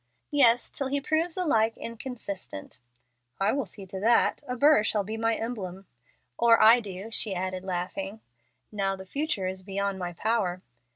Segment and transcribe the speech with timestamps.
[0.31, 2.79] "Yes, till he proves alike inconstant."
[3.39, 4.41] "I will see to that.
[4.47, 5.85] A burr shall be my emblem."
[6.39, 8.19] "Or I do," she added, laughing.
[8.71, 10.63] "Now the future is beyond my power."